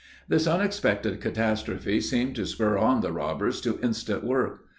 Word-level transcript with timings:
This 0.27 0.47
unexpected 0.47 1.21
catastrophe 1.21 2.01
seemed 2.01 2.35
to 2.37 2.47
spur 2.47 2.75
on 2.75 3.01
the 3.01 3.13
robbers 3.13 3.61
to 3.61 3.79
instant 3.83 4.23
work. 4.23 4.65